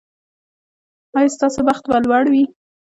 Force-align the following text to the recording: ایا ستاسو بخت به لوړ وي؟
ایا 1.17 1.33
ستاسو 1.35 1.59
بخت 1.67 1.83
به 1.89 1.97
لوړ 2.05 2.23
وي؟ 2.33 2.43